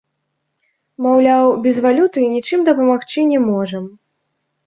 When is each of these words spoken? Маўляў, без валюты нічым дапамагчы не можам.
Маўляў, 1.05 1.45
без 1.65 1.75
валюты 1.85 2.19
нічым 2.33 2.59
дапамагчы 2.69 3.27
не 3.35 3.39
можам. 3.49 3.83